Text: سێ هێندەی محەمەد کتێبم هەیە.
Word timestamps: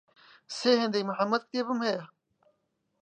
سێ 0.57 0.71
هێندەی 0.81 1.07
محەمەد 1.09 1.43
کتێبم 1.47 1.79
هەیە. 1.87 2.03